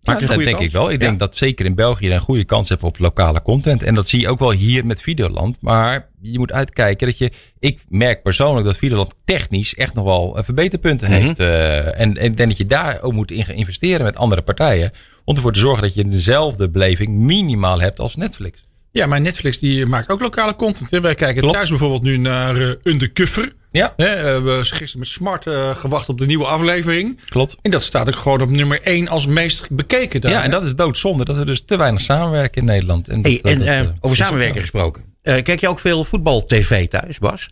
Ja, 0.00 0.12
dat 0.14 0.28
denk 0.28 0.50
kans? 0.50 0.60
ik 0.60 0.70
wel. 0.70 0.90
Ik 0.90 1.00
Ja. 1.00 1.06
denk 1.06 1.18
dat 1.18 1.36
zeker 1.36 1.64
in 1.66 1.74
België 1.74 2.06
je 2.06 2.12
een 2.12 2.20
goede 2.20 2.44
kans 2.44 2.68
hebt 2.68 2.82
op 2.82 2.98
lokale 2.98 3.42
content. 3.42 3.82
En 3.82 3.94
dat 3.94 4.08
zie 4.08 4.20
je 4.20 4.28
ook 4.28 4.38
wel 4.38 4.52
hier 4.52 4.86
met 4.86 5.02
Videoland. 5.02 5.56
Maar 5.60 6.08
je 6.20 6.38
moet 6.38 6.52
uitkijken 6.52 7.06
dat 7.06 7.18
je... 7.18 7.30
Ik 7.58 7.80
merk 7.88 8.22
persoonlijk 8.22 8.66
dat 8.66 8.76
Videoland 8.76 9.14
technisch 9.24 9.74
echt 9.74 9.94
nog 9.94 10.04
wel 10.04 10.36
eh, 10.36 10.44
verbeterpunten 10.44 11.10
Mhm. 11.10 11.20
heeft. 11.20 11.38
Eh, 11.38 11.86
en, 11.86 12.16
en 12.16 12.24
ik 12.24 12.36
denk 12.36 12.48
dat 12.48 12.56
je 12.58 12.66
daar 12.66 13.02
ook 13.02 13.12
moet 13.12 13.30
in 13.30 13.44
gaan 13.44 13.54
investeren 13.54 14.04
met 14.04 14.16
andere 14.16 14.42
partijen. 14.42 14.92
Om 15.24 15.36
ervoor 15.36 15.52
te 15.52 15.60
zorgen 15.60 15.82
dat 15.82 15.94
je 15.94 16.08
dezelfde 16.08 16.68
beleving 16.70 17.08
minimaal 17.10 17.80
hebt 17.80 18.00
als 18.00 18.16
Netflix. 18.16 18.64
Ja, 18.90 19.06
maar 19.06 19.20
Netflix 19.20 19.58
die 19.58 19.86
maakt 19.86 20.08
ook 20.10 20.20
lokale 20.20 20.56
content. 20.56 20.90
Hè? 20.90 21.00
Wij 21.00 21.14
kijken 21.14 21.40
Klopt. 21.40 21.54
thuis 21.54 21.68
bijvoorbeeld 21.68 22.02
nu 22.02 22.16
naar 22.16 22.56
eh 22.56 22.70
Undercover. 22.82 23.52
Ja, 23.70 23.92
Hè? 23.96 24.04
eh, 24.06 24.22
we 24.22 24.28
hebben 24.30 24.64
gisteren 24.64 24.98
met 24.98 25.08
Smart 25.08 25.46
eh, 25.46 25.70
gewacht 25.76 26.08
op 26.08 26.18
de 26.18 26.26
nieuwe 26.26 26.44
aflevering. 26.46 27.20
klopt. 27.28 27.56
En 27.62 27.70
dat 27.70 27.82
staat 27.82 28.08
ook 28.08 28.16
gewoon 28.16 28.40
op 28.42 28.50
nummer 28.50 28.80
1 28.82 29.08
als 29.08 29.26
meest 29.26 29.70
bekeken. 29.70 30.20
Daar, 30.20 30.30
Ja, 30.30 30.42
en 30.42 30.50
dat 30.50 30.64
is 30.64 30.74
doodzonde. 30.74 31.24
Dat 31.24 31.38
er 31.38 31.46
dus 31.46 31.62
te 31.64 31.76
weinig 31.76 32.00
samenwerken 32.00 32.60
in 32.60 32.66
Nederland. 32.66 33.08
En, 33.08 33.22
dat- 33.22 33.32
Hey, 33.32 33.40
dat- 33.42 33.52
en 33.52 33.58
dat, 33.58 33.86
eh, 33.86 33.92
over 34.00 34.16
samenwerken 34.16 34.60
gesproken. 34.60 35.02
Eh, 35.22 35.42
kijk 35.42 35.60
je 35.60 35.68
ook 35.68 35.80
veel 35.80 36.04
voetbal-tv 36.04 36.88
thuis, 36.88 37.18
Bas? 37.18 37.48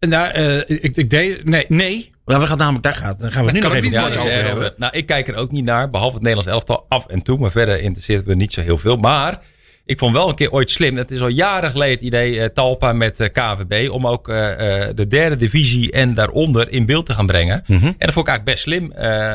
Nou, 0.00 0.28
eh, 0.30 0.58
ik, 0.58 0.96
ik 0.96 1.10
deed. 1.10 1.44
Nee, 1.44 1.64
nee. 1.68 2.10
Nou, 2.24 2.40
we 2.40 2.46
gaan 2.46 2.58
namelijk, 2.58 2.84
daar 2.84 2.94
gaan, 2.94 3.14
daar 3.18 3.32
gaan 3.32 3.40
we 3.44 3.50
het 3.50 3.54
nu 3.60 3.62
nog 3.68 3.74
even 3.74 3.90
kort 4.00 4.14
Ja, 4.14 4.20
over 4.20 4.44
hebben. 4.44 4.74
nou, 4.76 4.96
ik 4.96 5.06
kijk 5.06 5.28
er 5.28 5.34
ook 5.34 5.50
niet 5.50 5.64
naar, 5.64 5.90
behalve 5.90 6.14
het 6.14 6.22
Nederlands 6.22 6.52
elftal 6.52 6.86
af 6.88 7.06
en 7.06 7.22
toe. 7.22 7.38
Maar 7.38 7.50
verder 7.50 7.80
interesseert 7.80 8.18
het 8.18 8.28
me 8.28 8.34
niet 8.34 8.52
zo 8.52 8.60
heel 8.60 8.78
veel. 8.78 8.96
Maar 8.96 9.40
ik 9.84 9.98
vond 9.98 10.14
wel 10.14 10.28
een 10.28 10.34
keer 10.34 10.50
ooit 10.50 10.70
slim. 10.70 10.96
Het 10.96 11.10
is 11.10 11.20
al 11.20 11.28
jaren 11.28 11.70
geleden 11.70 11.94
het 11.94 12.02
idee 12.02 12.40
eh, 12.40 12.48
Talpa 12.48 12.92
met 12.92 13.20
eh, 13.20 13.28
KVB. 13.32 13.90
Om 13.90 14.06
ook 14.06 14.28
eh, 14.28 14.36
de 14.94 15.06
derde 15.08 15.36
divisie 15.36 15.92
en 15.92 16.14
daaronder 16.14 16.70
in 16.70 16.86
beeld 16.86 17.06
te 17.06 17.14
gaan 17.14 17.26
brengen. 17.26 17.64
Mhm. 17.66 17.84
En 17.84 17.94
dat 17.98 18.12
vond 18.12 18.28
ik 18.28 18.32
eigenlijk 18.32 18.44
best 18.44 18.62
slim. 18.62 18.92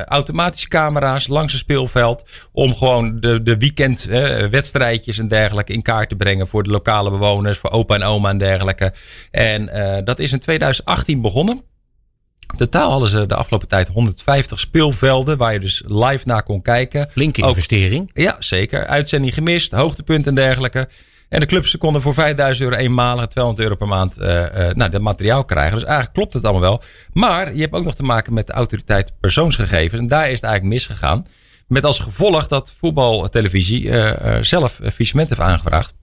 Automatische 0.08 0.68
camera's 0.68 1.28
langs 1.28 1.54
het 1.54 1.62
speelveld. 1.62 2.30
Om 2.52 2.76
gewoon 2.76 3.20
de, 3.20 3.44
de 3.44 3.58
weekend 3.58 4.08
eh, 4.08 4.46
wedstrijdjes 4.46 5.20
en 5.20 5.28
dergelijke 5.28 5.74
in 5.74 5.82
kaart 5.82 6.10
te 6.10 6.16
brengen. 6.16 6.48
Voor 6.48 6.64
de 6.64 6.70
lokale 6.70 7.10
bewoners, 7.10 7.58
voor 7.58 7.72
opa 7.72 7.96
en 7.96 8.04
oma 8.04 8.30
en 8.30 8.38
dergelijke. 8.38 8.94
En 9.32 9.70
dat 10.04 10.20
is 10.20 10.32
in 10.32 10.40
2018 10.40 11.22
begonnen. 11.22 11.62
Totaal 12.56 12.92
hadden 12.92 13.10
ze 13.10 13.26
de 13.26 13.36
afgelopen 13.36 13.68
tijd 13.68 13.88
150 13.88 14.60
speelvelden 14.60 15.38
waar 15.38 15.54
je 15.54 15.60
dus 15.60 15.84
live 15.88 16.22
naar 16.28 16.44
kon 16.44 16.62
kijken. 16.62 17.10
Flinke 17.12 17.42
Ook- 17.44 17.50
investering. 17.50 18.12
Ja, 18.14 18.36
zeker. 18.40 18.88
Uitzending 18.88 19.34
gemist, 19.34 19.72
hoogtepunt 19.72 20.28
en 20.28 20.36
dergelijke. 20.36 20.90
En 21.30 21.40
de 21.40 21.46
clubs 21.46 21.78
konden 21.78 22.02
voor 22.02 22.14
5000 22.14 22.70
euro 22.70 22.82
eenmalig, 22.82 23.26
200 23.28 23.64
euro 23.64 23.76
per 23.80 23.88
maand 23.88 24.18
eh, 24.18 24.70
eh, 24.70 24.76
nou, 24.76 24.92
dat 24.92 25.02
materiaal 25.02 25.46
krijgen. 25.46 25.74
Dus 25.74 25.84
eigenlijk 25.84 26.14
klopt 26.16 26.34
het 26.34 26.44
allemaal 26.44 26.62
wel. 26.62 26.82
Maar 27.14 27.56
je 27.56 27.62
hebt 27.62 27.74
ook 27.74 27.84
nog 27.84 27.96
te 27.96 28.04
maken 28.04 28.34
met 28.34 28.48
de 28.48 28.54
autoriteit 28.54 29.12
persoonsgegevens. 29.20 30.02
En 30.02 30.08
daar 30.08 30.26
is 30.30 30.36
het 30.36 30.44
eigenlijk 30.44 30.74
misgegaan. 30.74 31.26
Met 31.68 31.84
als 31.84 32.00
gevolg 32.00 32.48
dat 32.48 32.74
voetbaltelevisie 32.78 33.90
eh, 33.92 34.42
zelf 34.42 34.72
faillissement 34.74 35.30
heeft 35.30 35.42
aangevraagd 35.42 35.94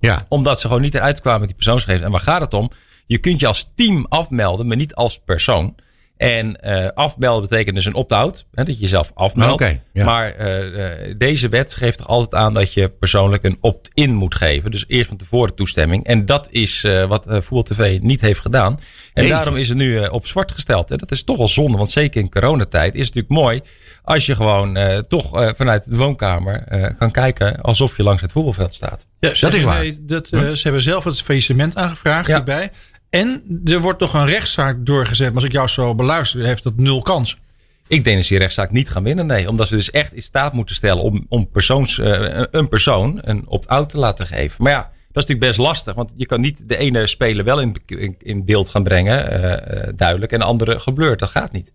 Ja. 0.00 0.24
omdat 0.28 0.60
ze 0.60 0.66
gewoon 0.66 0.82
niet 0.82 0.94
eruit 0.94 1.20
kwamen 1.20 1.38
met 1.40 1.48
die 1.48 1.56
persoonsgegevens. 1.56 2.06
En 2.06 2.12
waar 2.12 2.20
gaat 2.20 2.40
het 2.40 2.54
om? 2.54 2.70
Je 3.12 3.18
kunt 3.18 3.40
je 3.40 3.46
als 3.46 3.70
team 3.74 4.06
afmelden, 4.08 4.66
maar 4.66 4.76
niet 4.76 4.94
als 4.94 5.20
persoon. 5.24 5.74
En 6.16 6.60
eh 6.60 6.88
afmelden 6.94 7.48
betekent 7.48 7.74
dus 7.76 7.84
een 7.84 7.94
opt-out. 7.94 8.46
Hè, 8.54 8.64
dat 8.64 8.74
je 8.74 8.80
jezelf 8.82 9.10
afmeldt. 9.14 9.64
Ja. 9.92 10.04
Maar 10.04 10.26
eh, 10.34 11.08
eh, 11.08 11.14
deze 11.18 11.48
wet 11.48 11.74
geeft 11.74 12.00
er 12.00 12.06
altijd 12.06 12.34
aan 12.42 12.54
dat 12.54 12.72
je 12.72 12.88
persoonlijk 12.88 13.44
een 13.44 13.58
opt-in 13.60 14.14
moet 14.14 14.34
geven. 14.34 14.70
Dus 14.70 14.84
eerst 14.88 15.08
van 15.08 15.16
tevoren 15.16 15.54
toestemming. 15.54 16.04
En 16.04 16.26
dat 16.26 16.48
is 16.50 16.84
eh, 16.84 17.08
wat 17.08 17.26
eh 17.26 17.40
Voetbal 17.40 17.62
TV 17.62 17.98
niet 18.00 18.20
heeft 18.20 18.40
gedaan. 18.40 18.80
En 19.14 19.28
daarom 19.28 19.56
is 19.56 19.68
het 19.68 19.78
nu 19.78 19.98
eh, 19.98 20.12
op 20.12 20.26
zwart 20.26 20.52
gesteld. 20.52 20.90
En 20.90 20.96
dat 20.98 21.10
is 21.10 21.24
toch 21.24 21.36
wel 21.36 21.48
zonde. 21.48 21.76
Want 21.78 21.90
zeker 21.90 22.20
in 22.20 22.30
coronatijd 22.30 22.94
is 22.94 23.06
het 23.06 23.14
natuurlijk 23.14 23.44
mooi 23.46 23.60
als 24.04 24.26
je 24.26 24.34
gewoon 24.34 24.76
eh, 24.76 24.98
toch 24.98 25.40
eh, 25.40 25.50
vanuit 25.56 25.90
de 25.90 25.96
woonkamer 25.96 26.62
eh, 26.62 26.98
kan 26.98 27.10
kijken 27.10 27.60
alsof 27.60 27.96
je 27.96 28.02
langs 28.02 28.22
het 28.22 28.32
voetbalveld 28.32 28.74
staat. 28.74 29.06
Ja, 29.20 29.28
Dat 29.40 29.54
is 29.54 29.62
waar. 29.62 29.78
nee, 29.78 30.04
dat, 30.04 30.28
eh, 30.28 30.40
Ze 30.40 30.60
hebben 30.62 30.82
zelf 30.82 31.04
het 31.04 31.22
faillissement 31.22 31.76
aangevraagd 31.76 32.26
Ja. 32.26 32.34
hierbij. 32.34 32.70
En 33.12 33.60
er 33.64 33.80
wordt 33.80 34.00
nog 34.00 34.14
een 34.14 34.26
rechtszaak 34.26 34.86
doorgezet. 34.86 35.26
Maar 35.26 35.36
als 35.36 35.44
ik 35.44 35.52
jou 35.52 35.68
zo 35.68 35.94
beluister, 35.94 36.44
heeft 36.44 36.62
dat 36.62 36.76
nul 36.76 37.02
kans. 37.02 37.38
Ik 37.86 38.04
denk 38.04 38.16
dat 38.16 38.24
ze 38.24 38.32
die 38.32 38.42
rechtszaak 38.42 38.70
niet 38.70 38.90
gaan 38.90 39.02
winnen. 39.02 39.26
Nee, 39.26 39.48
omdat 39.48 39.68
ze 39.68 39.74
dus 39.74 39.90
echt 39.90 40.12
in 40.12 40.22
staat 40.22 40.52
moeten 40.52 40.74
stellen 40.74 41.02
om, 41.02 41.26
om 41.28 41.50
persoons, 41.50 41.98
eh, 41.98 42.44
een 42.50 42.68
persoon 42.68 43.18
een 43.20 43.46
opt-out 43.46 43.88
te 43.88 43.98
laten 43.98 44.26
geven. 44.26 44.62
Maar 44.62 44.72
ja, 44.72 44.80
dat 44.80 45.22
is 45.22 45.28
natuurlijk 45.28 45.46
best 45.46 45.58
lastig. 45.58 45.94
Want 45.94 46.12
je 46.16 46.26
kan 46.26 46.40
niet 46.40 46.68
de 46.68 46.76
ene 46.76 47.06
speler 47.06 47.44
wel 47.44 47.60
in, 47.60 47.76
in, 47.86 48.16
in 48.18 48.44
beeld 48.44 48.68
gaan 48.68 48.82
brengen, 48.82 49.30
eh, 49.30 49.82
eh, 49.82 49.92
duidelijk. 49.96 50.32
En 50.32 50.38
de 50.38 50.44
andere 50.44 50.80
geblurred. 50.80 51.18
Dat 51.18 51.30
gaat 51.30 51.52
niet. 51.52 51.72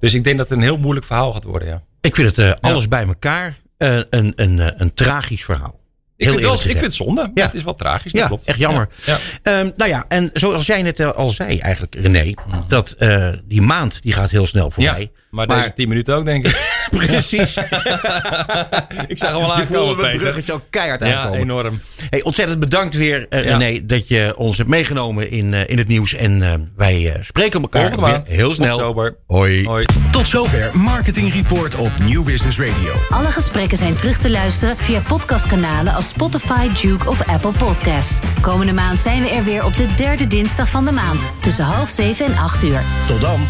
Dus 0.00 0.14
ik 0.14 0.24
denk 0.24 0.38
dat 0.38 0.48
het 0.48 0.58
een 0.58 0.64
heel 0.64 0.78
moeilijk 0.78 1.06
verhaal 1.06 1.32
gaat 1.32 1.44
worden. 1.44 1.68
Ja. 1.68 1.82
Ik 2.00 2.14
vind 2.14 2.36
het 2.36 2.38
eh, 2.38 2.52
alles 2.60 2.88
bij 2.88 3.06
elkaar 3.06 3.60
eh, 3.76 3.96
een, 4.10 4.32
een, 4.36 4.82
een 4.82 4.94
tragisch 4.94 5.44
verhaal. 5.44 5.80
Ik, 6.16 6.28
vind 6.28 6.40
wel, 6.40 6.52
ik 6.54 6.60
vind 6.60 6.80
het 6.80 6.94
zonde. 6.94 7.30
Ja. 7.34 7.44
Het 7.46 7.54
is 7.54 7.62
wel 7.64 7.74
tragisch. 7.74 8.12
Dat 8.12 8.20
Ja, 8.20 8.26
klopt. 8.26 8.44
echt 8.44 8.58
jammer. 8.58 8.88
Ja. 9.04 9.16
Ja. 9.42 9.58
Ehm, 9.58 9.70
nou 9.76 9.90
ja, 9.90 10.04
en 10.08 10.30
zoals 10.32 10.66
jij 10.66 10.82
net 10.82 11.00
eh, 11.00 11.10
al 11.10 11.28
zei 11.30 11.58
eigenlijk, 11.58 11.94
René, 11.94 12.34
dat 12.68 12.90
eh, 12.90 13.28
die 13.44 13.62
maand 13.62 14.02
die 14.02 14.12
gaat 14.12 14.30
heel 14.30 14.46
snel 14.46 14.70
voorbij. 14.70 15.00
Ja, 15.00 15.08
maar 15.36 15.46
deze 15.46 15.72
tien 15.74 15.88
minuten 15.88 16.14
ook, 16.14 16.24
denk 16.24 16.46
ik. 16.46 16.74
Precies. 16.90 17.56
ik 19.08 19.18
zag 19.18 19.30
hem 19.30 19.40
voelden 19.40 19.54
aankomen, 19.56 19.96
we 19.96 20.02
Peter. 20.02 20.18
bruggetje 20.18 20.52
ook 20.52 20.62
keihard 20.70 21.00
Ja, 21.04 21.14
aankomen. 21.20 21.40
enorm. 21.40 21.80
Hey, 22.10 22.22
ontzettend 22.22 22.58
bedankt 22.60 22.94
weer, 22.94 23.26
eh, 23.28 23.44
Ja. 23.44 23.56
René, 23.56 23.86
dat 23.86 24.08
je 24.08 24.34
ons 24.36 24.56
hebt 24.56 24.68
meegenomen 24.68 25.30
in, 25.30 25.54
eh, 25.54 25.60
in 25.66 25.78
het 25.78 25.88
nieuws. 25.88 26.14
En 26.14 26.42
eh, 26.42 26.52
wij 26.76 27.12
eh, 27.12 27.22
spreken 27.22 27.60
elkaar 27.60 28.00
weer 28.00 28.20
heel 28.24 28.54
snel. 28.54 28.74
Oktober. 28.76 29.16
Hoi. 29.26 29.64
Hoi. 29.66 29.84
Tot 30.10 30.28
zover 30.28 30.70
Marketing 30.78 31.32
Report 31.32 31.74
op 31.74 31.90
New 32.08 32.24
Business 32.24 32.58
Radio. 32.58 32.92
Alle 33.10 33.28
gesprekken 33.30 33.78
zijn 33.78 33.96
terug 33.96 34.18
te 34.18 34.30
luisteren 34.30 34.76
via 34.76 35.00
podcastkanalen 35.08 35.94
als 35.94 36.08
Spotify, 36.08 36.68
Duke 36.82 37.08
of 37.08 37.28
Apple 37.28 37.52
Podcasts. 37.58 38.18
Komende 38.40 38.72
maand 38.72 38.98
zijn 38.98 39.22
we 39.22 39.28
er 39.28 39.44
weer 39.44 39.64
op 39.64 39.76
de 39.76 39.86
derde 39.96 40.26
dinsdag 40.26 40.68
van 40.68 40.84
de 40.84 40.92
maand. 40.92 41.26
Tussen 41.40 41.64
half 41.64 41.88
zeven 41.90 42.26
en 42.26 42.36
acht 42.36 42.62
uur. 42.62 42.80
Tot 43.06 43.20
dan. 43.20 43.40